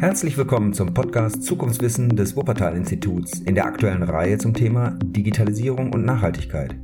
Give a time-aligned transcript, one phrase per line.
[0.00, 6.06] Herzlich willkommen zum Podcast Zukunftswissen des Wuppertal-Instituts in der aktuellen Reihe zum Thema Digitalisierung und
[6.06, 6.74] Nachhaltigkeit.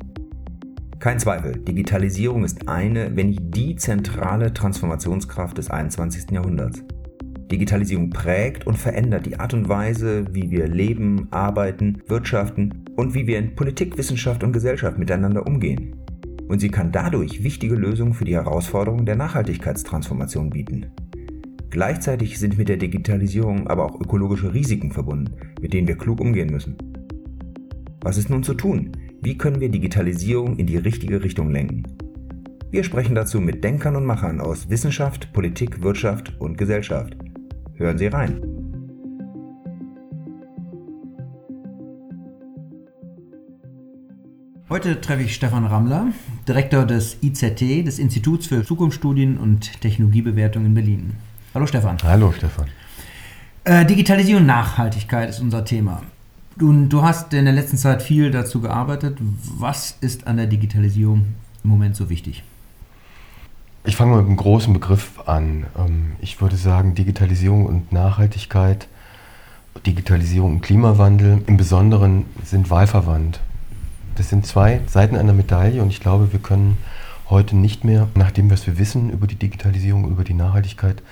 [0.98, 6.30] Kein Zweifel, Digitalisierung ist eine, wenn nicht die zentrale Transformationskraft des 21.
[6.30, 6.82] Jahrhunderts.
[7.50, 13.26] Digitalisierung prägt und verändert die Art und Weise, wie wir leben, arbeiten, wirtschaften und wie
[13.26, 15.96] wir in Politik, Wissenschaft und Gesellschaft miteinander umgehen.
[16.48, 20.90] Und sie kann dadurch wichtige Lösungen für die Herausforderungen der Nachhaltigkeitstransformation bieten.
[21.76, 26.48] Gleichzeitig sind mit der Digitalisierung aber auch ökologische Risiken verbunden, mit denen wir klug umgehen
[26.48, 26.74] müssen.
[28.00, 28.92] Was ist nun zu tun?
[29.20, 31.82] Wie können wir Digitalisierung in die richtige Richtung lenken?
[32.70, 37.14] Wir sprechen dazu mit Denkern und Machern aus Wissenschaft, Politik, Wirtschaft und Gesellschaft.
[37.74, 38.40] Hören Sie rein.
[44.70, 46.10] Heute treffe ich Stefan Rammler,
[46.48, 51.12] Direktor des IZT, des Instituts für Zukunftsstudien und Technologiebewertung in Berlin.
[51.56, 51.96] Hallo Stefan.
[52.02, 52.66] Hallo Stefan.
[53.64, 56.02] Äh, Digitalisierung und Nachhaltigkeit ist unser Thema.
[56.58, 59.16] Du, du hast in der letzten Zeit viel dazu gearbeitet.
[59.56, 61.24] Was ist an der Digitalisierung
[61.64, 62.42] im Moment so wichtig?
[63.84, 65.64] Ich fange mal mit einem großen Begriff an.
[65.78, 68.86] Ähm, ich würde sagen, Digitalisierung und Nachhaltigkeit,
[69.86, 73.40] Digitalisierung und Klimawandel im Besonderen sind wahlverwandt.
[74.16, 76.76] Das sind zwei Seiten einer Medaille und ich glaube, wir können
[77.30, 81.02] heute nicht mehr, nach dem, was wir wissen über die Digitalisierung, über die Nachhaltigkeit,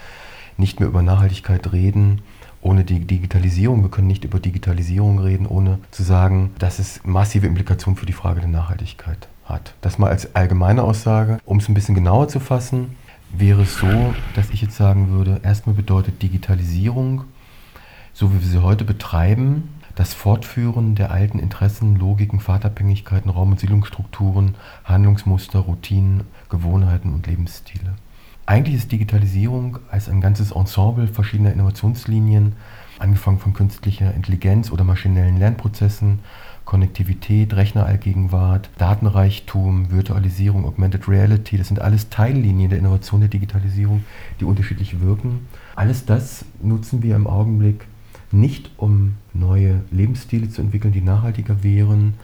[0.57, 2.23] nicht mehr über Nachhaltigkeit reden
[2.65, 3.83] ohne die Digitalisierung.
[3.83, 8.13] Wir können nicht über Digitalisierung reden, ohne zu sagen, dass es massive Implikationen für die
[8.13, 9.75] Frage der Nachhaltigkeit hat.
[9.83, 11.39] Das mal als allgemeine Aussage.
[11.45, 12.97] Um es ein bisschen genauer zu fassen,
[13.31, 17.25] wäre es so, dass ich jetzt sagen würde, erstmal bedeutet Digitalisierung,
[18.15, 23.61] so wie wir sie heute betreiben, das Fortführen der alten Interessen, Logiken, Fahrtabhängigkeiten, Raum- und
[23.61, 27.95] Siedlungsstrukturen, Handlungsmuster, Routinen, Gewohnheiten und Lebensstile.
[28.47, 32.53] Eigentlich ist Digitalisierung als ein ganzes Ensemble verschiedener Innovationslinien,
[32.99, 36.19] angefangen von künstlicher Intelligenz oder maschinellen Lernprozessen,
[36.67, 44.05] Konnektivität, Rechnerallgegenwart, Datenreichtum, Virtualisierung, Augmented Reality, das sind alles Teillinien der Innovation der Digitalisierung,
[44.41, 45.47] die unterschiedlich wirken.
[45.75, 47.87] Alles das nutzen wir im Augenblick
[48.31, 52.15] nicht, um neue Lebensstile zu entwickeln, die nachhaltiger wären,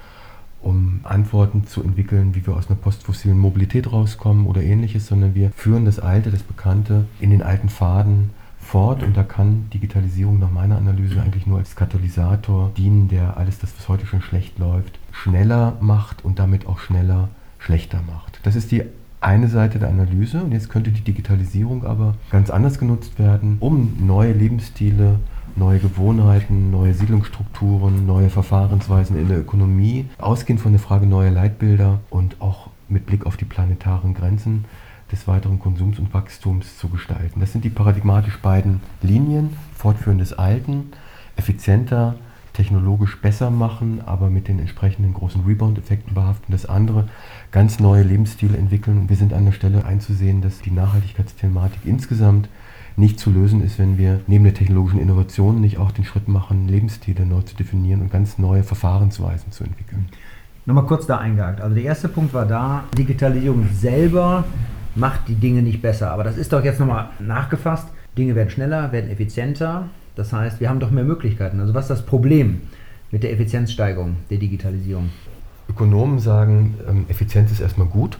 [0.63, 5.51] um Antworten zu entwickeln, wie wir aus einer postfossilen Mobilität rauskommen oder ähnliches, sondern wir
[5.51, 10.51] führen das Alte, das Bekannte in den alten Faden fort und da kann Digitalisierung nach
[10.51, 14.99] meiner Analyse eigentlich nur als Katalysator dienen, der alles das, was heute schon schlecht läuft,
[15.11, 17.29] schneller macht und damit auch schneller
[17.59, 18.41] schlechter macht.
[18.45, 18.85] Das ist die
[19.21, 23.97] eine Seite der Analyse und jetzt könnte die Digitalisierung aber ganz anders genutzt werden, um
[24.01, 25.19] neue Lebensstile
[25.57, 32.01] neue Gewohnheiten, neue Siedlungsstrukturen, neue Verfahrensweisen in der Ökonomie, ausgehend von der Frage neuer Leitbilder
[32.11, 34.65] und auch mit Blick auf die planetaren Grenzen
[35.13, 37.41] des weiteren Konsums und Wachstums zu gestalten.
[37.41, 40.93] Das sind die paradigmatisch beiden Linien, Fortführen des Alten,
[41.37, 42.17] effizienter,
[42.53, 46.53] technologisch besser machen, aber mit den entsprechenden großen Rebound-Effekten behaften.
[46.53, 47.09] Das andere,
[47.51, 48.99] ganz neue Lebensstile entwickeln.
[48.99, 52.49] Und wir sind an der Stelle einzusehen, dass die Nachhaltigkeitsthematik insgesamt
[52.97, 56.69] nicht zu lösen ist, wenn wir neben der technologischen Innovation nicht auch den Schritt machen,
[56.69, 60.09] Lebensstile neu zu definieren und ganz neue Verfahrensweisen zu entwickeln.
[60.67, 61.61] Nochmal kurz da eingehakt.
[61.61, 64.45] Also der erste Punkt war da, Digitalisierung selber
[64.95, 66.11] macht die Dinge nicht besser.
[66.11, 67.89] Aber das ist doch jetzt nochmal nachgefasst.
[68.17, 69.89] Dinge werden schneller, werden effizienter.
[70.17, 71.61] Das heißt, wir haben doch mehr Möglichkeiten.
[71.61, 72.61] Also was ist das Problem
[73.11, 75.11] mit der Effizienzsteigerung der Digitalisierung?
[75.69, 78.19] Ökonomen sagen, ähm, Effizienz ist erstmal gut,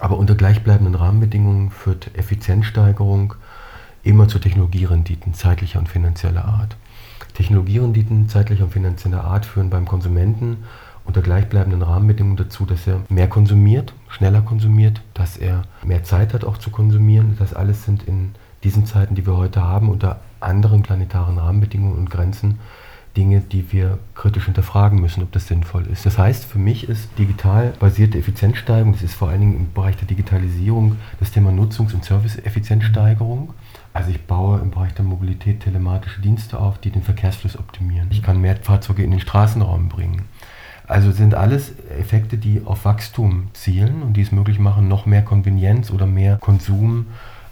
[0.00, 3.34] aber unter gleichbleibenden Rahmenbedingungen führt Effizienzsteigerung
[4.02, 6.76] immer zu Technologierenditen zeitlicher und finanzieller Art.
[7.34, 10.58] Technologierenditen zeitlicher und finanzieller Art führen beim Konsumenten
[11.04, 16.44] unter gleichbleibenden Rahmenbedingungen dazu, dass er mehr konsumiert, schneller konsumiert, dass er mehr Zeit hat
[16.44, 17.36] auch zu konsumieren.
[17.38, 22.10] Das alles sind in diesen Zeiten, die wir heute haben, unter anderen planetaren Rahmenbedingungen und
[22.10, 22.58] Grenzen
[23.16, 26.06] Dinge, die wir kritisch hinterfragen müssen, ob das sinnvoll ist.
[26.06, 29.96] Das heißt, für mich ist digital basierte Effizienzsteigerung, das ist vor allen Dingen im Bereich
[29.96, 33.52] der Digitalisierung das Thema Nutzungs- und Serviceeffizienzsteigerung.
[33.92, 38.08] Also ich baue im Bereich der Mobilität telematische Dienste auf, die den Verkehrsfluss optimieren.
[38.10, 40.22] Ich kann mehr Fahrzeuge in den Straßenraum bringen.
[40.86, 45.22] Also sind alles Effekte, die auf Wachstum zielen und die es möglich machen, noch mehr
[45.22, 47.06] Konvenienz oder mehr Konsum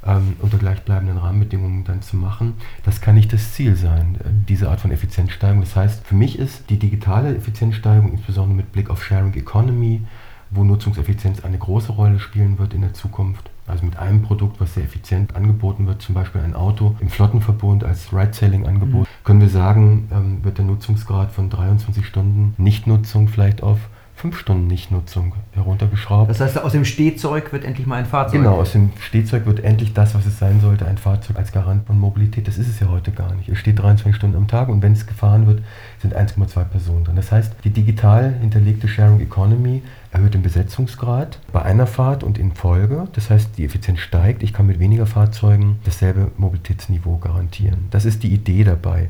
[0.04, 2.54] ähm, unter gleichbleibenden Rahmenbedingungen dann zu machen.
[2.84, 5.60] Das kann nicht das Ziel sein, äh, diese Art von Effizienzsteigerung.
[5.60, 10.02] Das heißt, für mich ist die digitale Effizienzsteigerung, insbesondere mit Blick auf Sharing Economy,
[10.50, 14.74] wo Nutzungseffizienz eine große Rolle spielen wird in der Zukunft, also mit einem Produkt, was
[14.74, 19.24] sehr effizient angeboten wird, zum Beispiel ein Auto im Flottenverbund als Ride-Selling-Angebot, mhm.
[19.24, 23.78] können wir sagen, ähm, wird der Nutzungsgrad von 23 Stunden Nichtnutzung vielleicht auf
[24.20, 26.28] fünf Stunden Nichtnutzung heruntergeschraubt.
[26.28, 28.40] Das heißt, aus dem Stehzeug wird endlich mal ein Fahrzeug.
[28.40, 31.86] Genau, aus dem Stehzeug wird endlich das, was es sein sollte, ein Fahrzeug als Garant
[31.86, 32.46] von Mobilität.
[32.46, 33.48] Das ist es ja heute gar nicht.
[33.48, 35.62] Es steht 23 Stunden am Tag und wenn es gefahren wird,
[36.02, 37.16] sind 1,2 Personen drin.
[37.16, 39.82] Das heißt, die digital hinterlegte Sharing Economy
[40.12, 43.08] erhöht den Besetzungsgrad bei einer Fahrt und in Folge.
[43.14, 44.42] Das heißt, die Effizienz steigt.
[44.42, 47.86] Ich kann mit weniger Fahrzeugen dasselbe Mobilitätsniveau garantieren.
[47.90, 49.08] Das ist die Idee dabei.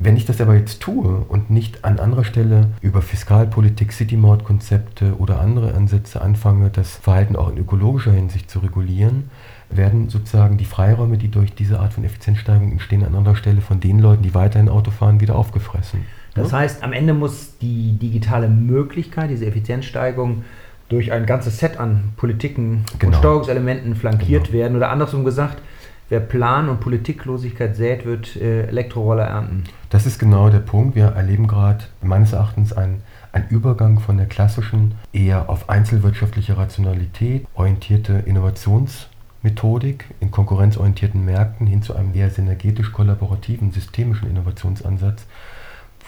[0.00, 5.40] Wenn ich das aber jetzt tue und nicht an anderer Stelle über Fiskalpolitik, City-Mode-Konzepte oder
[5.40, 9.30] andere Ansätze anfange, das Verhalten auch in ökologischer Hinsicht zu regulieren,
[9.70, 13.80] werden sozusagen die Freiräume, die durch diese Art von Effizienzsteigerung entstehen, an anderer Stelle von
[13.80, 16.06] den Leuten, die weiterhin Auto fahren, wieder aufgefressen.
[16.34, 20.44] Das heißt, am Ende muss die digitale Möglichkeit, diese Effizienzsteigerung,
[20.88, 23.12] durch ein ganzes Set an Politiken genau.
[23.12, 24.58] und Steuerungselementen flankiert genau.
[24.58, 24.76] werden.
[24.76, 25.60] Oder andersrum gesagt,
[26.08, 29.64] wer Plan- und Politiklosigkeit sät, wird äh, Elektroroller ernten.
[29.90, 30.94] Das ist genau der Punkt.
[30.94, 33.02] Wir erleben gerade meines Erachtens einen,
[33.32, 41.82] einen Übergang von der klassischen, eher auf einzelwirtschaftliche Rationalität orientierte Innovationsmethodik in konkurrenzorientierten Märkten hin
[41.82, 45.26] zu einem eher synergetisch kollaborativen, systemischen Innovationsansatz,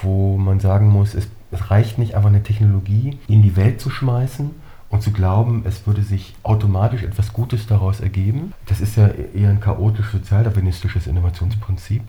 [0.02, 3.90] wo man sagen muss, es, es reicht nicht einfach eine Technologie in die Welt zu
[3.90, 4.50] schmeißen,
[4.90, 9.50] und zu glauben, es würde sich automatisch etwas Gutes daraus ergeben, das ist ja eher
[9.50, 12.02] ein chaotisch sozialdarwinistisches Innovationsprinzip,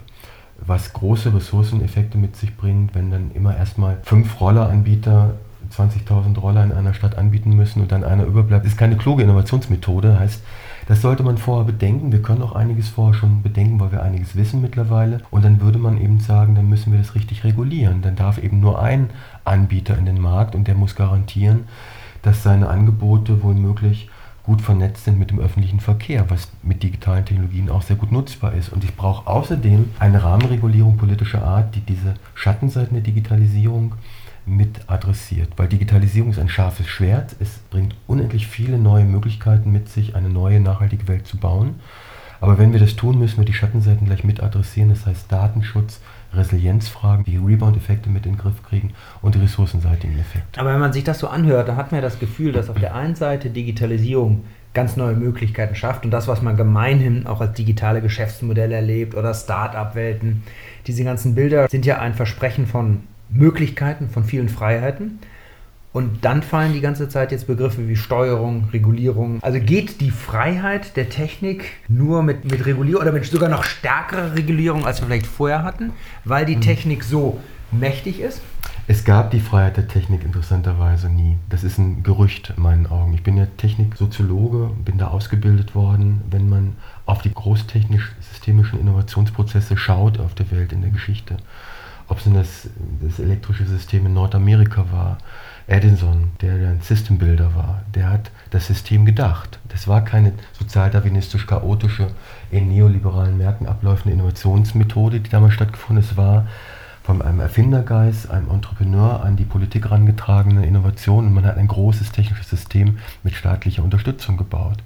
[0.58, 5.34] was große Ressourceneffekte mit sich bringt, wenn dann immer erstmal fünf Rolleranbieter
[5.70, 8.64] 20.000 Roller in einer Stadt anbieten müssen und dann einer überbleibt.
[8.64, 10.42] Das ist keine kluge Innovationsmethode, heißt,
[10.88, 12.12] das sollte man vorher bedenken.
[12.12, 15.20] Wir können auch einiges vorher schon bedenken, weil wir einiges wissen mittlerweile.
[15.30, 18.02] Und dann würde man eben sagen, dann müssen wir das richtig regulieren.
[18.02, 19.10] Dann darf eben nur ein
[19.44, 21.64] Anbieter in den Markt und der muss garantieren,
[22.22, 24.08] dass seine Angebote womöglich
[24.44, 28.54] gut vernetzt sind mit dem öffentlichen Verkehr, was mit digitalen Technologien auch sehr gut nutzbar
[28.54, 28.70] ist.
[28.70, 33.94] Und ich brauche außerdem eine Rahmenregulierung politischer Art, die diese Schattenseiten der Digitalisierung
[34.44, 35.50] mit adressiert.
[35.56, 37.36] Weil Digitalisierung ist ein scharfes Schwert.
[37.38, 41.76] Es bringt unendlich viele neue Möglichkeiten mit sich, eine neue nachhaltige Welt zu bauen.
[42.40, 44.88] Aber wenn wir das tun, müssen wir die Schattenseiten gleich mit adressieren.
[44.88, 46.00] Das heißt Datenschutz,
[46.34, 50.60] Resilienzfragen, die Rebound-Effekte mit in den Griff kriegen und die ressourcenseitigen Effekte.
[50.60, 52.78] Aber wenn man sich das so anhört, dann hat man ja das Gefühl, dass auf
[52.78, 54.44] der einen Seite Digitalisierung
[54.74, 59.34] ganz neue Möglichkeiten schafft und das, was man gemeinhin auch als digitale Geschäftsmodelle erlebt oder
[59.34, 60.42] Start-up-Welten,
[60.86, 65.18] diese ganzen Bilder sind ja ein Versprechen von Möglichkeiten, von vielen Freiheiten.
[65.92, 69.42] Und dann fallen die ganze Zeit jetzt Begriffe wie Steuerung, Regulierung.
[69.42, 74.34] Also geht die Freiheit der Technik nur mit, mit Regulierung oder mit sogar noch stärkerer
[74.34, 75.92] Regulierung, als wir vielleicht vorher hatten,
[76.24, 76.62] weil die mhm.
[76.62, 77.40] Technik so
[77.70, 78.40] mächtig ist?
[78.88, 81.36] Es gab die Freiheit der Technik interessanterweise nie.
[81.48, 83.14] Das ist ein Gerücht in meinen Augen.
[83.14, 86.22] Ich bin ja Techniksoziologe, bin da ausgebildet worden.
[86.30, 91.36] Wenn man auf die großtechnisch-systemischen Innovationsprozesse schaut auf der Welt in der Geschichte,
[92.08, 95.18] ob es das, das elektrische System in Nordamerika war,
[95.66, 99.58] Edison, der ein Systembuilder war, der hat das System gedacht.
[99.68, 102.08] Das war keine sozialdarwinistisch chaotische,
[102.50, 106.10] in neoliberalen Märkten abläufende Innovationsmethode, die damals stattgefunden hat.
[106.10, 106.46] Es war
[107.02, 112.12] von einem Erfindergeist, einem Entrepreneur an die Politik herangetragene Innovation und man hat ein großes
[112.12, 114.78] technisches System mit staatlicher Unterstützung gebaut.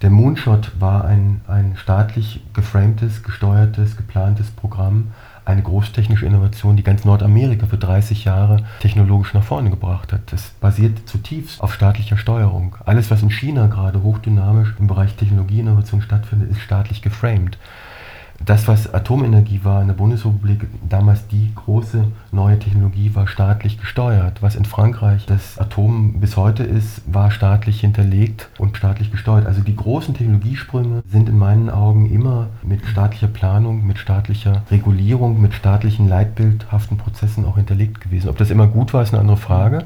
[0.00, 5.12] Der Moonshot war ein, ein staatlich geframtes, gesteuertes, geplantes Programm,
[5.44, 10.20] eine großtechnische Innovation, die ganz Nordamerika für 30 Jahre technologisch nach vorne gebracht hat.
[10.32, 12.76] Das basiert zutiefst auf staatlicher Steuerung.
[12.84, 17.58] Alles, was in China gerade hochdynamisch im Bereich Technologieinnovation stattfindet, ist staatlich geframed
[18.44, 24.42] das, was Atomenergie war in der Bundesrepublik, damals die große neue Technologie, war staatlich gesteuert.
[24.42, 29.46] Was in Frankreich das Atom bis heute ist, war staatlich hinterlegt und staatlich gesteuert.
[29.46, 35.40] Also die großen Technologiesprünge sind in meinen Augen immer mit staatlicher Planung, mit staatlicher Regulierung,
[35.40, 38.28] mit staatlichen leitbildhaften Prozessen auch hinterlegt gewesen.
[38.28, 39.84] Ob das immer gut war, ist eine andere Frage.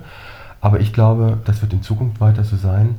[0.61, 2.97] Aber ich glaube, das wird in Zukunft weiter so sein.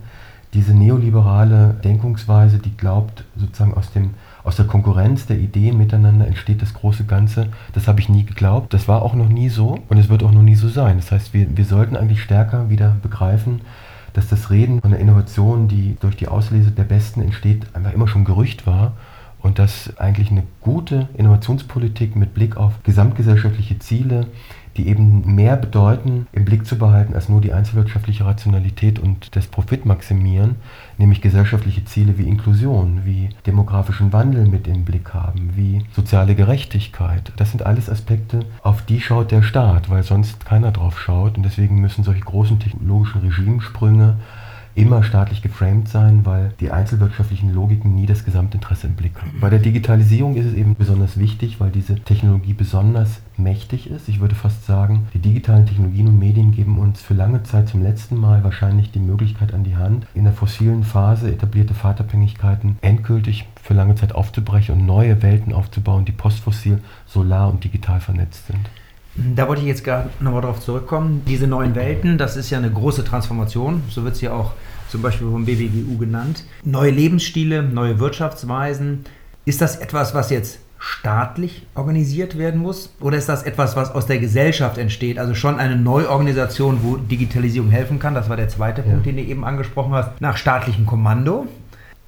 [0.53, 4.11] Diese neoliberale Denkungsweise, die glaubt sozusagen aus dem
[4.43, 7.49] aus der Konkurrenz der Ideen miteinander entsteht das große Ganze.
[7.73, 8.73] Das habe ich nie geglaubt.
[8.73, 10.97] Das war auch noch nie so und es wird auch noch nie so sein.
[10.97, 13.61] Das heißt, wir, wir sollten eigentlich stärker wieder begreifen,
[14.13, 18.07] dass das Reden von der Innovation, die durch die Auslese der Besten entsteht, einfach immer
[18.07, 18.93] schon Gerücht war
[19.41, 24.27] und dass eigentlich eine gute Innovationspolitik mit Blick auf gesamtgesellschaftliche Ziele
[24.77, 29.47] die eben mehr bedeuten, im Blick zu behalten, als nur die einzelwirtschaftliche Rationalität und das
[29.47, 30.55] Profitmaximieren,
[30.97, 37.31] nämlich gesellschaftliche Ziele wie Inklusion, wie demografischen Wandel mit im Blick haben, wie soziale Gerechtigkeit.
[37.37, 41.37] Das sind alles Aspekte, auf die schaut der Staat, weil sonst keiner drauf schaut.
[41.37, 44.17] Und deswegen müssen solche großen technologischen Regimesprünge
[44.77, 49.33] immer staatlich geframed sein, weil die einzelwirtschaftlichen Logiken nie das Gesamtinteresse im Blick haben.
[49.41, 54.07] Bei der Digitalisierung ist es eben besonders wichtig, weil diese Technologie besonders mächtig ist.
[54.07, 57.81] Ich würde fast sagen, die digitalen Technologien und Medien geben uns für lange Zeit zum
[57.81, 63.47] letzten Mal wahrscheinlich die Möglichkeit an die Hand, in der fossilen Phase etablierte Fahrtabhängigkeiten endgültig
[63.61, 68.69] für lange Zeit aufzubrechen und neue Welten aufzubauen, die postfossil, solar und digital vernetzt sind.
[69.35, 71.23] Da wollte ich jetzt gerade nochmal darauf zurückkommen.
[71.27, 74.53] Diese neuen Welten, das ist ja eine große Transformation, so wird es ja auch
[74.89, 76.43] zum Beispiel vom BBGU genannt.
[76.63, 79.05] Neue Lebensstile, neue Wirtschaftsweisen.
[79.45, 82.93] Ist das etwas, was jetzt staatlich organisiert werden muss?
[82.99, 85.17] Oder ist das etwas, was aus der Gesellschaft entsteht?
[85.17, 88.13] Also schon eine Neuorganisation, wo Digitalisierung helfen kann?
[88.13, 88.89] Das war der zweite ja.
[88.89, 90.21] Punkt, den du eben angesprochen hast.
[90.21, 91.47] Nach staatlichem Kommando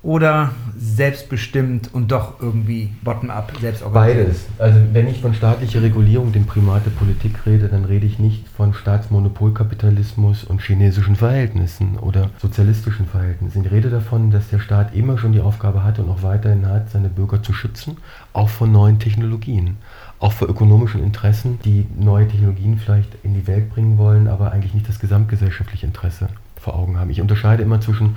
[0.01, 4.27] oder selbstbestimmt und doch irgendwie bottom-up, selbst organisiert?
[4.27, 4.45] Beides.
[4.57, 8.47] Also wenn ich von staatlicher Regulierung, dem Primat der Politik rede, dann rede ich nicht
[8.47, 13.65] von Staatsmonopolkapitalismus und chinesischen Verhältnissen oder sozialistischen Verhältnissen.
[13.65, 16.89] Ich rede davon, dass der Staat immer schon die Aufgabe hatte und auch weiterhin hat,
[16.89, 17.97] seine Bürger zu schützen,
[18.31, 19.77] auch vor neuen Technologien.
[20.19, 24.73] Auch vor ökonomischen Interessen, die neue Technologien vielleicht in die Welt bringen wollen, aber eigentlich
[24.73, 26.27] nicht das gesamtgesellschaftliche Interesse
[26.57, 27.09] vor Augen haben.
[27.09, 28.15] Ich unterscheide immer zwischen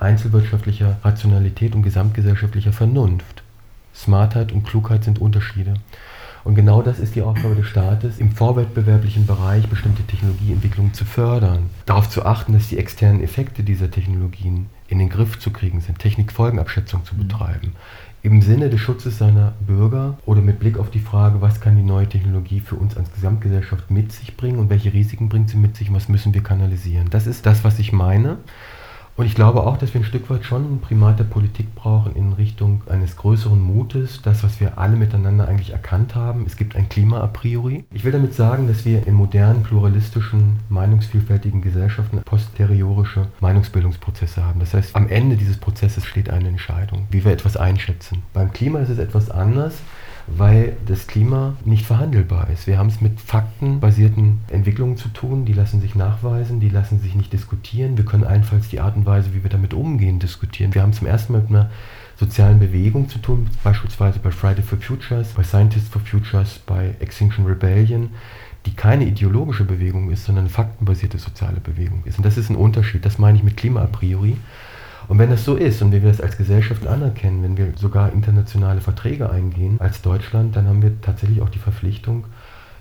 [0.00, 3.42] einzelwirtschaftlicher Rationalität und gesamtgesellschaftlicher Vernunft.
[3.94, 5.74] Smartheit und Klugheit sind Unterschiede.
[6.42, 11.68] Und genau das ist die Aufgabe des Staates, im vorwettbewerblichen Bereich bestimmte Technologieentwicklungen zu fördern,
[11.84, 15.98] darauf zu achten, dass die externen Effekte dieser Technologien in den Griff zu kriegen sind,
[15.98, 17.18] Technikfolgenabschätzung zu mhm.
[17.20, 17.72] betreiben,
[18.22, 21.82] im Sinne des Schutzes seiner Bürger oder mit Blick auf die Frage, was kann die
[21.82, 25.76] neue Technologie für uns als Gesamtgesellschaft mit sich bringen und welche Risiken bringt sie mit
[25.76, 27.08] sich und was müssen wir kanalisieren.
[27.10, 28.38] Das ist das, was ich meine.
[29.20, 32.16] Und ich glaube auch, dass wir ein Stück weit schon ein Primat der Politik brauchen
[32.16, 36.46] in Richtung eines größeren Mutes, das, was wir alle miteinander eigentlich erkannt haben.
[36.46, 37.84] Es gibt ein Klima a priori.
[37.92, 44.58] Ich will damit sagen, dass wir in modernen, pluralistischen, meinungsvielfältigen Gesellschaften posteriorische Meinungsbildungsprozesse haben.
[44.58, 48.22] Das heißt, am Ende dieses Prozesses steht eine Entscheidung, wie wir etwas einschätzen.
[48.32, 49.82] Beim Klima ist es etwas anders
[50.36, 52.66] weil das Klima nicht verhandelbar ist.
[52.66, 57.14] Wir haben es mit faktenbasierten Entwicklungen zu tun, die lassen sich nachweisen, die lassen sich
[57.14, 57.96] nicht diskutieren.
[57.96, 60.74] Wir können allenfalls die Art und Weise, wie wir damit umgehen, diskutieren.
[60.74, 61.70] Wir haben zum ersten Mal mit einer
[62.16, 67.46] sozialen Bewegung zu tun, beispielsweise bei Friday for Futures, bei Scientists for Futures, bei Extinction
[67.46, 68.10] Rebellion,
[68.66, 72.18] die keine ideologische Bewegung ist, sondern eine faktenbasierte soziale Bewegung ist.
[72.18, 74.36] Und das ist ein Unterschied, das meine ich mit Klima a priori.
[75.10, 78.12] Und wenn das so ist und wenn wir das als Gesellschaft anerkennen, wenn wir sogar
[78.12, 82.26] internationale Verträge eingehen als Deutschland, dann haben wir tatsächlich auch die Verpflichtung,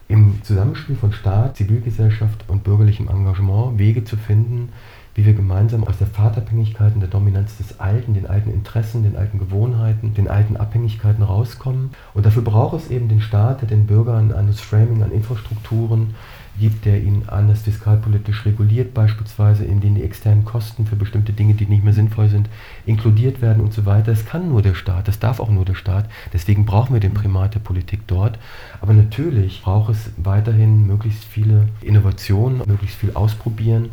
[0.08, 4.70] im Zusammenspiel von Staat, Zivilgesellschaft und bürgerlichem Engagement Wege zu finden,
[5.16, 9.18] wie wir gemeinsam aus der Fahrtabhängigkeit und der Dominanz des Alten, den alten Interessen, den
[9.18, 11.90] alten Gewohnheiten, den alten Abhängigkeiten rauskommen.
[12.14, 16.14] Und dafür braucht es eben den Staat, der den Bürgern an das Framing, an Infrastrukturen,
[16.60, 21.54] gibt, der ihn anders fiskalpolitisch reguliert, beispielsweise, in denen die externen Kosten für bestimmte Dinge,
[21.54, 22.50] die nicht mehr sinnvoll sind,
[22.86, 24.12] inkludiert werden und so weiter.
[24.12, 26.10] Das kann nur der Staat, das darf auch nur der Staat.
[26.34, 28.38] Deswegen brauchen wir den Primat der Politik dort.
[28.82, 33.90] Aber natürlich braucht es weiterhin möglichst viele Innovationen, möglichst viel ausprobieren.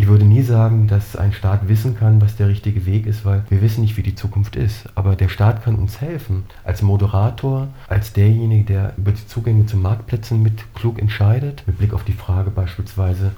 [0.00, 3.44] Ich würde nie sagen, dass ein Staat wissen kann, was der richtige Weg ist, weil
[3.50, 4.88] wir wissen nicht, wie die Zukunft ist.
[4.94, 9.76] Aber der Staat kann uns helfen, als Moderator, als derjenige, der über die Zugänge zu
[9.76, 13.32] Marktplätzen mit klug entscheidet, mit Blick auf die Frage beispielsweise,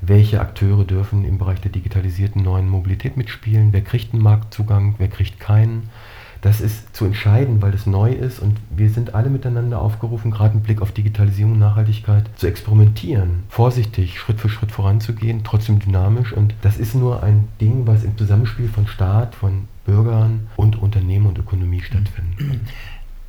[0.00, 5.08] welche Akteure dürfen im Bereich der digitalisierten neuen Mobilität mitspielen, wer kriegt einen Marktzugang, wer
[5.08, 5.90] kriegt keinen
[6.40, 10.54] das ist zu entscheiden, weil es neu ist und wir sind alle miteinander aufgerufen, gerade
[10.54, 16.32] mit Blick auf Digitalisierung und Nachhaltigkeit, zu experimentieren, vorsichtig, Schritt für Schritt voranzugehen, trotzdem dynamisch.
[16.32, 21.26] Und das ist nur ein Ding, was im Zusammenspiel von Staat, von Bürgern und Unternehmen
[21.26, 22.60] und Ökonomie stattfindet.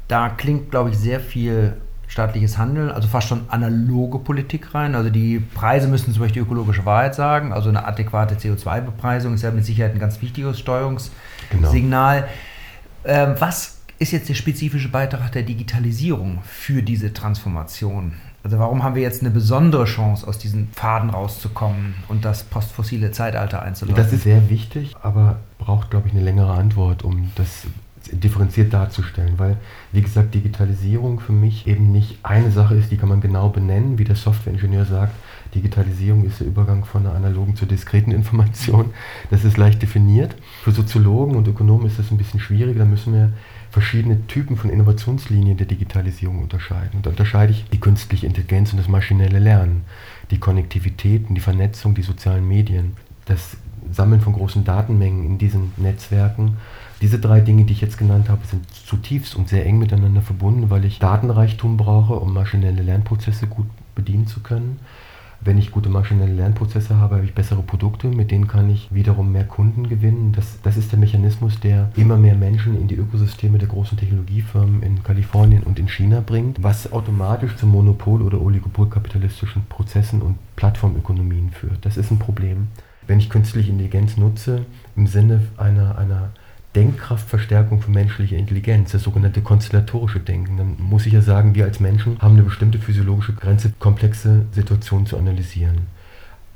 [0.08, 1.74] Da klingt, glaube ich, sehr viel
[2.08, 4.96] staatliches Handeln, also fast schon analoge Politik rein.
[4.96, 7.52] Also die Preise müssen zum Beispiel die ökologische Wahrheit sagen.
[7.52, 12.22] Also eine adäquate CO2-Bepreisung ist ja mit Sicherheit ein ganz wichtiges Steuerungssignal.
[12.22, 12.28] Genau.
[13.08, 18.14] Ähm, was ist jetzt der spezifische Beitrag der Digitalisierung für diese Transformation?
[18.44, 23.12] Also warum haben wir jetzt eine besondere Chance, aus diesen Pfaden rauszukommen und das postfossile
[23.12, 24.02] Zeitalter einzuleiten?
[24.02, 27.64] Das ist sehr wichtig, aber braucht, glaube ich, eine längere Antwort, um das
[28.12, 29.58] differenziert darzustellen, weil,
[29.92, 33.98] wie gesagt, Digitalisierung für mich eben nicht eine Sache ist, die kann man genau benennen,
[33.98, 35.14] wie der Softwareingenieur sagt,
[35.58, 38.92] Digitalisierung ist der Übergang von einer analogen zur diskreten Information.
[39.32, 40.36] Das ist leicht definiert.
[40.64, 42.78] Für Soziologen und Ökonomen ist das ein bisschen schwierig.
[42.78, 43.34] Da müssen wir
[43.72, 46.98] verschiedene Typen von Innovationslinien der Digitalisierung unterscheiden.
[46.98, 49.84] Und da unterscheide ich die künstliche Intelligenz und das maschinelle Lernen,
[50.32, 52.96] die Konnektivität und die Vernetzung, die sozialen Medien,
[53.26, 53.58] das
[53.92, 56.58] Sammeln von großen Datenmengen in diesen Netzwerken.
[57.02, 60.70] Diese drei Dinge, die ich jetzt genannt habe, sind zutiefst und sehr eng miteinander verbunden,
[60.70, 64.80] weil ich Datenreichtum brauche, um maschinelle Lernprozesse gut bedienen zu können.
[65.42, 69.32] Wenn ich gute maschinelle Lernprozesse habe, habe ich bessere Produkte, mit denen kann ich wiederum
[69.32, 70.34] mehr Kunden gewinnen.
[70.36, 74.82] Das, das ist der Mechanismus, der immer mehr Menschen in die Ökosysteme der großen Technologiefirmen
[74.84, 81.52] in Kalifornien und in China bringt, was automatisch zu Monopol- oder oligopolkapitalistischen Prozessen und Plattformökonomien
[81.52, 81.86] führt.
[81.86, 82.68] Das ist ein Problem.
[83.06, 84.66] Wenn ich künstliche Intelligenz nutze,
[84.96, 86.30] im Sinne einer, einer
[86.78, 90.58] Denkkraftverstärkung für menschliche Intelligenz, das sogenannte konstellatorische Denken.
[90.58, 95.08] Dann muss ich ja sagen, wir als Menschen haben eine bestimmte physiologische Grenze, komplexe Situationen
[95.08, 95.88] zu analysieren.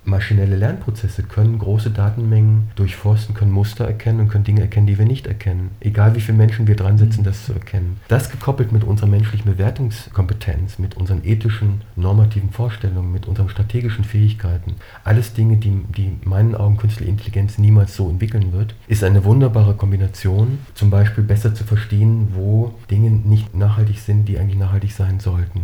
[0.03, 5.05] Maschinelle Lernprozesse können große Datenmengen durchforsten, können Muster erkennen und können Dinge erkennen, die wir
[5.05, 5.71] nicht erkennen.
[5.79, 7.99] Egal wie viele Menschen wir dran setzen, das zu erkennen.
[8.07, 14.73] Das gekoppelt mit unserer menschlichen Bewertungskompetenz, mit unseren ethischen, normativen Vorstellungen, mit unseren strategischen Fähigkeiten.
[15.03, 19.23] Alles Dinge, die, die in meinen Augen künstliche Intelligenz niemals so entwickeln wird, ist eine
[19.23, 24.93] wunderbare Kombination, zum Beispiel besser zu verstehen, wo Dinge nicht nachhaltig sind, die eigentlich nachhaltig
[24.93, 25.61] sein sollten.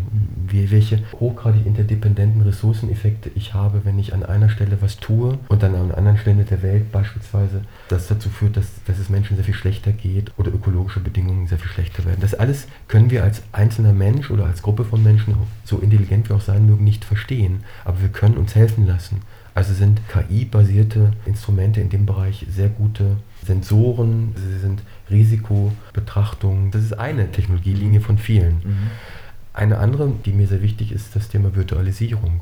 [0.47, 5.63] Wie, welche hochgradig interdependenten Ressourceneffekte ich habe, wenn ich an einer Stelle was tue und
[5.63, 9.45] dann an anderen Stellen der Welt beispielsweise, das dazu führt, dass, dass es Menschen sehr
[9.45, 12.19] viel schlechter geht oder ökologische Bedingungen sehr viel schlechter werden.
[12.21, 16.35] Das alles können wir als einzelner Mensch oder als Gruppe von Menschen, so intelligent wir
[16.35, 17.63] auch sein mögen, nicht verstehen.
[17.85, 19.21] Aber wir können uns helfen lassen.
[19.53, 26.69] Also sind KI-basierte Instrumente in dem Bereich sehr gute Sensoren, sie sind Risikobetrachtungen.
[26.69, 28.57] Das ist eine Technologielinie von vielen.
[28.63, 28.91] Mhm.
[29.53, 32.41] Eine andere, die mir sehr wichtig ist, das Thema Virtualisierung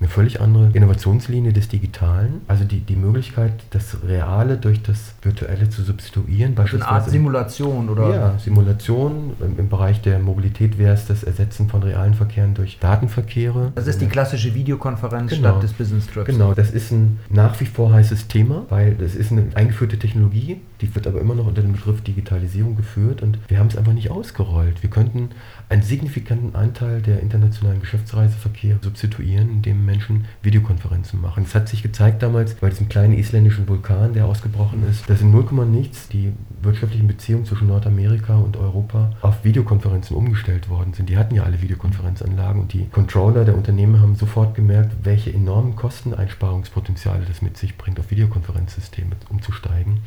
[0.00, 2.42] eine völlig andere Innovationslinie des Digitalen.
[2.48, 6.54] Also die, die Möglichkeit, das Reale durch das Virtuelle zu substituieren.
[6.54, 8.14] Beispielsweise eine Art Simulation, oder?
[8.14, 9.32] Ja, Simulation.
[9.40, 13.72] Im, Im, Bereich der Mobilität wäre es das Ersetzen von realen Verkehren durch Datenverkehre.
[13.74, 15.50] Das ist die klassische Videokonferenz genau.
[15.50, 16.26] statt des Business Trips.
[16.26, 20.60] Genau, das ist ein nach wie vor heißes Thema, weil das ist eine eingeführte Technologie,
[20.80, 23.92] die wird aber immer noch unter dem Begriff Digitalisierung geführt und wir haben es einfach
[23.92, 24.82] nicht ausgerollt.
[24.82, 25.30] Wir könnten
[25.68, 31.44] einen signifikanten Anteil der internationalen Geschäftsreiseverkehr substituieren, indem Menschen Videokonferenzen machen.
[31.44, 35.30] Es hat sich gezeigt damals bei diesem kleinen isländischen Vulkan, der ausgebrochen ist, dass in
[35.30, 41.08] 0, nichts die wirtschaftlichen Beziehungen zwischen Nordamerika und Europa auf Videokonferenzen umgestellt worden sind.
[41.08, 45.76] Die hatten ja alle Videokonferenzanlagen und die Controller der Unternehmen haben sofort gemerkt, welche enormen
[45.76, 50.00] Kosteneinsparungspotenziale das mit sich bringt, auf Videokonferenzsysteme umzusteigen.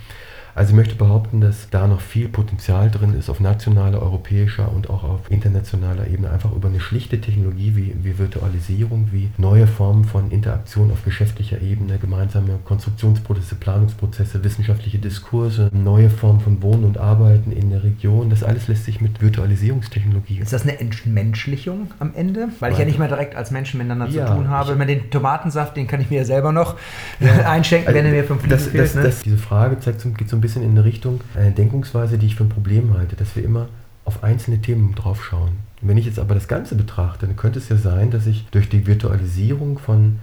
[0.55, 4.89] Also ich möchte behaupten, dass da noch viel Potenzial drin ist auf nationaler, europäischer und
[4.89, 10.03] auch auf internationaler Ebene, einfach über eine schlichte Technologie wie, wie Virtualisierung, wie neue Formen
[10.03, 16.97] von Interaktion auf geschäftlicher Ebene, gemeinsame Konstruktionsprozesse, Planungsprozesse, wissenschaftliche Diskurse, neue Formen von Wohnen und
[16.97, 18.29] Arbeiten in der Region.
[18.29, 20.39] Das alles lässt sich mit Virtualisierungstechnologie.
[20.39, 22.49] Ist das eine Entmenschlichung am Ende?
[22.59, 24.71] Weil ich ja nicht mehr direkt als Menschen miteinander ja, zu tun habe.
[24.71, 26.75] Ich meine, den Tomatensaft, den kann ich mir ja selber noch
[27.19, 29.03] ja, einschenken, wenn er mir fünf das, fehlt, das, ne?
[29.03, 32.27] das, Diese Frage zeigt, geht so ein bisschen bisschen in eine Richtung, eine Denkungsweise, die
[32.27, 33.67] ich für ein Problem halte, dass wir immer
[34.07, 35.57] auf einzelne Themen drauf schauen.
[35.81, 38.69] Wenn ich jetzt aber das Ganze betrachte, dann könnte es ja sein, dass ich durch
[38.69, 40.19] die Virtualisierung von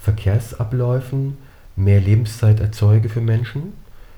[0.00, 1.38] Verkehrsabläufen
[1.76, 3.74] mehr Lebenszeit erzeuge für Menschen,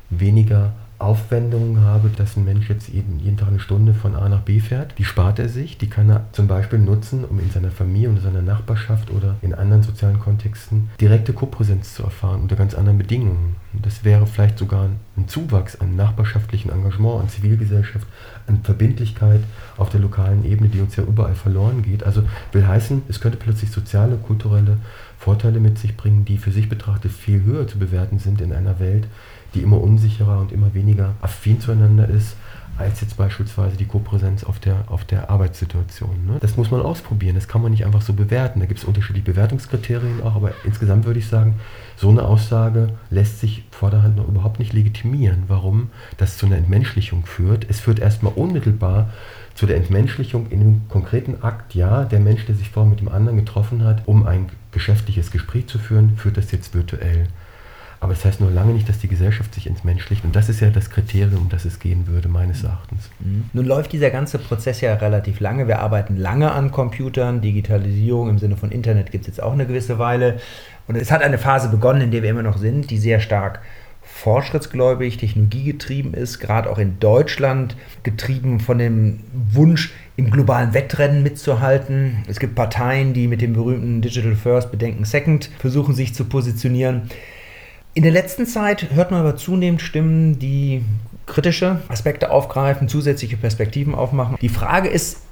[0.08, 4.42] weniger Aufwendungen habe, dass ein Mensch jetzt jeden, jeden Tag eine Stunde von A nach
[4.42, 7.70] B fährt, die spart er sich, die kann er zum Beispiel nutzen, um in seiner
[7.70, 12.74] Familie und seiner Nachbarschaft oder in anderen sozialen Kontexten direkte Kopräsenz zu erfahren unter ganz
[12.74, 13.56] anderen Bedingungen.
[13.72, 18.06] Das wäre vielleicht sogar ein Zuwachs an nachbarschaftlichem Engagement, an Zivilgesellschaft,
[18.46, 19.40] an Verbindlichkeit
[19.76, 22.04] auf der lokalen Ebene, die uns ja überall verloren geht.
[22.04, 24.76] Also will heißen, es könnte plötzlich soziale, kulturelle
[25.18, 28.80] Vorteile mit sich bringen, die für sich betrachtet viel höher zu bewerten sind in einer
[28.80, 29.06] Welt,
[29.54, 32.36] die immer unsicherer und immer weniger affin zueinander ist,
[32.80, 36.26] als jetzt beispielsweise die Kopräsenz auf der, auf der Arbeitssituation.
[36.26, 36.38] Ne?
[36.40, 38.60] Das muss man ausprobieren, das kann man nicht einfach so bewerten.
[38.60, 41.56] Da gibt es unterschiedliche Bewertungskriterien auch, aber insgesamt würde ich sagen,
[41.96, 45.44] so eine Aussage lässt sich vorderhand noch überhaupt nicht legitimieren.
[45.48, 47.66] Warum das zu einer Entmenschlichung führt?
[47.68, 49.10] Es führt erstmal unmittelbar
[49.54, 53.08] zu der Entmenschlichung in dem konkreten Akt, ja, der Mensch, der sich vorher mit dem
[53.08, 57.26] anderen getroffen hat, um ein geschäftliches Gespräch zu führen, führt das jetzt virtuell.
[58.02, 60.24] Aber es das heißt nur lange nicht, dass die Gesellschaft sich entmenschlicht.
[60.24, 63.10] Und das ist ja das Kriterium, um das es gehen würde, meines Erachtens.
[63.20, 63.44] Mhm.
[63.52, 65.68] Nun läuft dieser ganze Prozess ja relativ lange.
[65.68, 67.42] Wir arbeiten lange an Computern.
[67.42, 70.40] Digitalisierung im Sinne von Internet gibt es jetzt auch eine gewisse Weile.
[70.88, 73.60] Und es hat eine Phase begonnen, in der wir immer noch sind, die sehr stark
[74.02, 82.24] fortschrittsgläubig, technologiegetrieben ist, gerade auch in Deutschland, getrieben von dem Wunsch, im globalen Wettrennen mitzuhalten.
[82.28, 87.02] Es gibt Parteien, die mit dem berühmten Digital First, Bedenken Second versuchen, sich zu positionieren.
[87.94, 90.84] In der letzten Zeit hört man aber zunehmend Stimmen, die
[91.26, 94.36] kritische Aspekte aufgreifen, zusätzliche Perspektiven aufmachen.
[94.40, 95.22] Die Frage ist,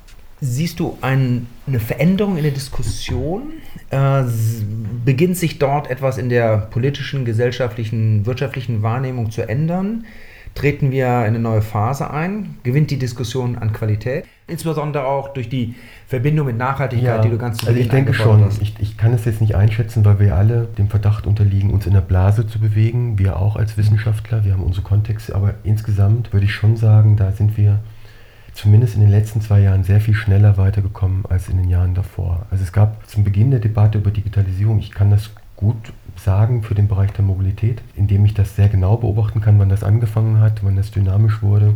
[0.41, 3.53] siehst du ein, eine Veränderung in der Diskussion?
[3.91, 4.25] Äh,
[5.05, 10.05] beginnt sich dort etwas in der politischen, gesellschaftlichen, wirtschaftlichen Wahrnehmung zu ändern?
[10.59, 15.49] Treten wir in eine neue Phase ein, gewinnt die Diskussion an Qualität, insbesondere auch durch
[15.49, 15.77] die
[16.09, 19.15] Verbindung mit Nachhaltigkeit, ja, die du ganz zu Also ich denke schon, ich, ich, kann
[19.15, 22.59] es jetzt nicht einschätzen, weil wir alle dem Verdacht unterliegen, uns in der Blase zu
[22.59, 27.17] bewegen, wir auch als Wissenschaftler, wir haben unsere Kontexte, aber insgesamt würde ich schon sagen,
[27.17, 27.79] da sind wir
[28.53, 32.47] zumindest in den letzten zwei Jahren sehr viel schneller weitergekommen als in den Jahren davor.
[32.51, 36.75] Also es gab zum Beginn der Debatte über Digitalisierung, ich kann das gut sagen für
[36.75, 40.65] den Bereich der Mobilität, indem ich das sehr genau beobachten kann, wann das angefangen hat,
[40.65, 41.75] wann das dynamisch wurde.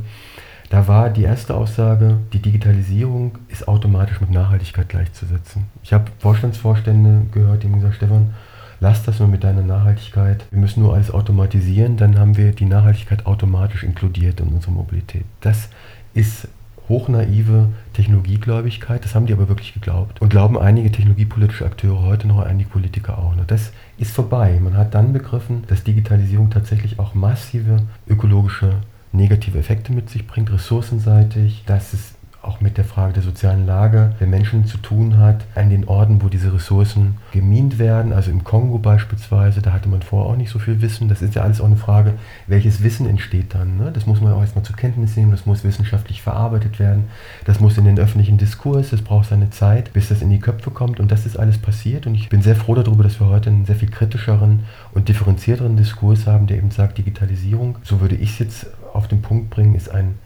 [0.70, 5.66] Da war die erste Aussage, die Digitalisierung ist automatisch mit Nachhaltigkeit gleichzusetzen.
[5.82, 8.34] Ich habe Vorstandsvorstände gehört, die haben gesagt, Stefan,
[8.80, 10.46] lass das nur mit deiner Nachhaltigkeit.
[10.50, 15.24] Wir müssen nur alles automatisieren, dann haben wir die Nachhaltigkeit automatisch inkludiert in unsere Mobilität.
[15.40, 15.68] Das
[16.14, 16.48] ist
[16.92, 20.20] hochnaive Technologiegläubigkeit, das haben die aber wirklich geglaubt.
[20.20, 23.46] Und glauben einige technologiepolitische Akteure heute noch, einige Politiker auch noch.
[23.46, 24.60] Das ist vorbei.
[24.62, 28.74] Man hat dann begriffen, dass Digitalisierung tatsächlich auch massive ökologische
[29.12, 34.14] negative Effekte mit sich bringt, ressourcenseitig, dass es auch mit der Frage der sozialen Lage
[34.18, 38.42] der Menschen zu tun hat, an den Orten, wo diese Ressourcen gemint werden, also im
[38.42, 41.08] Kongo beispielsweise, da hatte man vorher auch nicht so viel Wissen.
[41.08, 42.14] Das ist ja alles auch eine Frage,
[42.48, 43.76] welches Wissen entsteht dann.
[43.76, 43.92] Ne?
[43.92, 47.04] Das muss man auch erstmal zur Kenntnis nehmen, das muss wissenschaftlich verarbeitet werden,
[47.44, 50.72] das muss in den öffentlichen Diskurs, das braucht seine Zeit, bis das in die Köpfe
[50.72, 53.50] kommt und das ist alles passiert und ich bin sehr froh darüber, dass wir heute
[53.50, 58.32] einen sehr viel kritischeren und differenzierteren Diskurs haben, der eben sagt, Digitalisierung, so würde ich
[58.32, 60.16] es jetzt auf den Punkt bringen, ist ein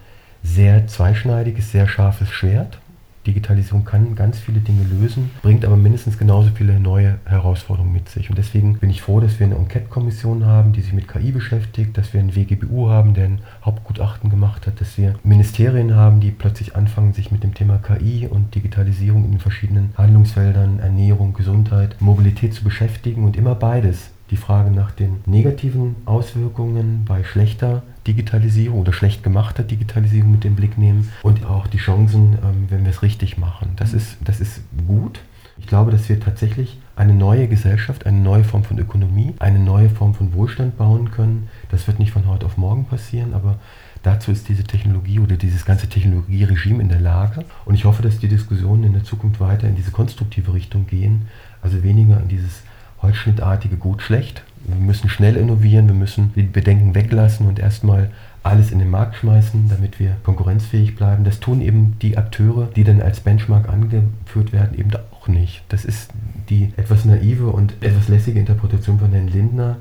[0.46, 2.78] sehr zweischneidiges, sehr scharfes Schwert.
[3.26, 8.30] Digitalisierung kann ganz viele Dinge lösen, bringt aber mindestens genauso viele neue Herausforderungen mit sich.
[8.30, 11.98] Und deswegen bin ich froh, dass wir eine Enquete-Kommission haben, die sich mit KI beschäftigt,
[11.98, 16.30] dass wir einen WGBU haben, der ein Hauptgutachten gemacht hat, dass wir Ministerien haben, die
[16.30, 21.96] plötzlich anfangen, sich mit dem Thema KI und Digitalisierung in den verschiedenen Handlungsfeldern, Ernährung, Gesundheit,
[22.00, 28.80] Mobilität zu beschäftigen und immer beides die Frage nach den negativen Auswirkungen bei schlechter Digitalisierung
[28.80, 32.90] oder schlecht gemachter Digitalisierung mit dem Blick nehmen und auch die Chancen, ähm, wenn wir
[32.90, 33.72] es richtig machen.
[33.76, 35.20] Das ist, das ist gut.
[35.58, 39.88] Ich glaube, dass wir tatsächlich eine neue Gesellschaft, eine neue Form von Ökonomie, eine neue
[39.88, 41.48] Form von Wohlstand bauen können.
[41.70, 43.58] Das wird nicht von heute auf morgen passieren, aber
[44.02, 47.44] dazu ist diese Technologie oder dieses ganze Technologieregime in der Lage.
[47.64, 51.28] Und ich hoffe, dass die Diskussionen in der Zukunft weiter in diese konstruktive Richtung gehen,
[51.62, 52.62] also weniger in dieses
[53.00, 54.42] holzschnittartige gut-schlecht.
[54.64, 58.10] Wir müssen schnell innovieren, wir müssen die Bedenken weglassen und erstmal
[58.42, 61.24] alles in den Markt schmeißen, damit wir konkurrenzfähig bleiben.
[61.24, 65.62] Das tun eben die Akteure, die dann als Benchmark angeführt werden, eben auch nicht.
[65.68, 66.10] Das ist
[66.48, 69.76] die etwas naive und etwas lässige Interpretation von Herrn Lindner.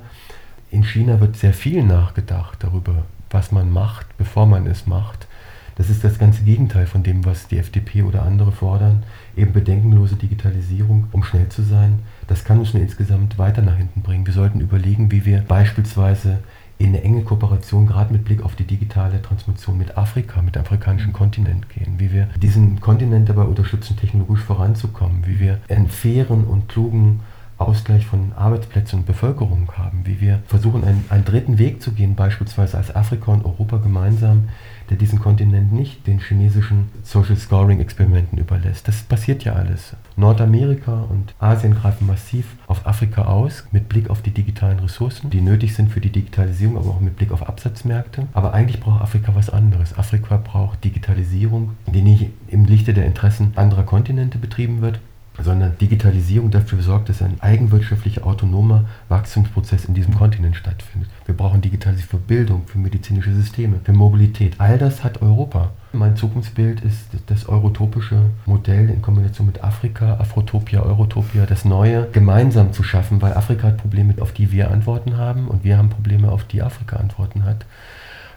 [0.71, 5.27] In China wird sehr viel nachgedacht darüber, was man macht, bevor man es macht.
[5.75, 9.03] Das ist das ganze Gegenteil von dem, was die FDP oder andere fordern.
[9.35, 11.99] Eben bedenkenlose Digitalisierung, um schnell zu sein.
[12.27, 14.25] Das kann uns nur insgesamt weiter nach hinten bringen.
[14.25, 16.39] Wir sollten überlegen, wie wir beispielsweise
[16.77, 20.61] in eine enge Kooperation, gerade mit Blick auf die digitale Transformation mit Afrika, mit dem
[20.61, 26.43] afrikanischen Kontinent gehen, wie wir diesen Kontinent dabei unterstützen, technologisch voranzukommen, wie wir einen fairen
[26.43, 27.21] und klugen
[27.57, 32.15] Ausgleich von Arbeitsplätzen und Bevölkerung haben, wie wir versuchen, einen, einen dritten Weg zu gehen,
[32.15, 34.49] beispielsweise als Afrika und Europa gemeinsam
[34.89, 38.87] der diesen Kontinent nicht den chinesischen Social Scoring Experimenten überlässt.
[38.87, 39.95] Das passiert ja alles.
[40.15, 45.41] Nordamerika und Asien greifen massiv auf Afrika aus, mit Blick auf die digitalen Ressourcen, die
[45.41, 48.27] nötig sind für die Digitalisierung, aber auch mit Blick auf Absatzmärkte.
[48.33, 49.97] Aber eigentlich braucht Afrika was anderes.
[49.97, 54.99] Afrika braucht Digitalisierung, die nicht im Lichte der Interessen anderer Kontinente betrieben wird,
[55.43, 61.09] sondern Digitalisierung dafür sorgt, dass ein eigenwirtschaftlicher, autonomer Wachstumsprozess in diesem Kontinent stattfindet.
[61.25, 64.55] Wir brauchen Digitalisierung für Bildung, für medizinische Systeme, für Mobilität.
[64.59, 65.71] All das hat Europa.
[65.91, 72.73] Mein Zukunftsbild ist das eurotopische Modell in Kombination mit Afrika, Afrotopia, Eurotopia, das Neue gemeinsam
[72.73, 76.31] zu schaffen, weil Afrika hat Probleme, auf die wir Antworten haben und wir haben Probleme,
[76.31, 77.65] auf die Afrika Antworten hat.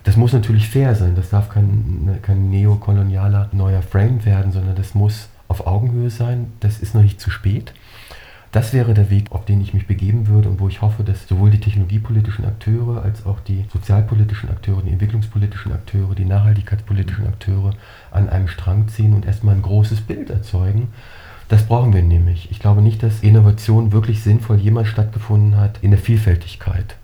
[0.05, 4.95] Das muss natürlich fair sein, das darf kein, kein neokolonialer neuer Frame werden, sondern das
[4.95, 6.53] muss auf Augenhöhe sein.
[6.61, 7.73] Das ist noch nicht zu spät.
[8.51, 11.29] Das wäre der Weg, auf den ich mich begeben würde und wo ich hoffe, dass
[11.29, 17.73] sowohl die technologiepolitischen Akteure als auch die sozialpolitischen Akteure, die entwicklungspolitischen Akteure, die nachhaltigkeitspolitischen Akteure
[18.11, 20.89] an einem Strang ziehen und erstmal ein großes Bild erzeugen.
[21.49, 22.51] Das brauchen wir nämlich.
[22.51, 26.97] Ich glaube nicht, dass Innovation wirklich sinnvoll jemals stattgefunden hat in der Vielfältigkeit,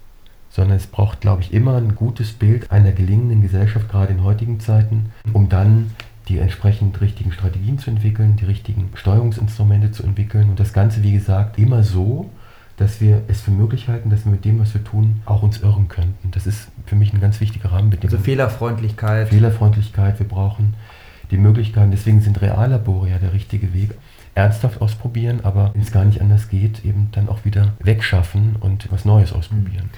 [0.49, 4.61] sondern es braucht, glaube ich, immer ein gutes Bild einer gelingenden Gesellschaft, gerade in heutigen
[4.61, 5.93] Zeiten, um dann
[6.29, 11.13] die entsprechend richtigen Strategien zu entwickeln, die richtigen Steuerungsinstrumente zu entwickeln und das Ganze, wie
[11.13, 12.31] gesagt, immer so,
[12.77, 15.61] dass wir es für möglich halten, dass wir mit dem, was wir tun, auch uns
[15.61, 16.31] irren könnten.
[16.33, 18.15] Das ist für mich ein ganz wichtiger Rahmenbedingung.
[18.15, 19.29] Also Fehlerfreundlichkeit.
[19.29, 20.75] Fehlerfreundlichkeit, wir brauchen
[21.31, 23.91] die Möglichkeiten, deswegen sind Reallabore ja der richtige Weg.
[24.35, 28.91] Ernsthaft ausprobieren, aber wenn es gar nicht anders geht, eben dann auch wieder wegschaffen und
[28.91, 29.91] was Neues ausprobieren.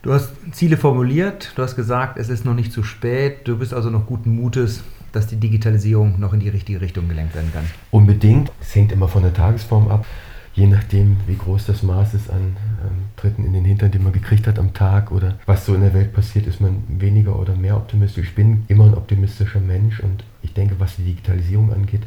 [0.00, 3.74] Du hast Ziele formuliert, du hast gesagt, es ist noch nicht zu spät, du bist
[3.74, 7.64] also noch guten Mutes, dass die Digitalisierung noch in die richtige Richtung gelenkt werden kann.
[7.90, 8.52] Unbedingt.
[8.60, 10.06] Es hängt immer von der Tagesform ab.
[10.54, 14.12] Je nachdem, wie groß das Maß ist an ähm, Tritten in den Hintern, die man
[14.12, 17.54] gekriegt hat am Tag oder was so in der Welt passiert, ist man weniger oder
[17.54, 18.28] mehr optimistisch.
[18.28, 22.02] Ich bin immer ein optimistischer Mensch und ich denke, was die Digitalisierung angeht,